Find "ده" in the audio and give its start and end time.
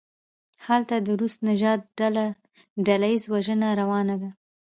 4.21-4.29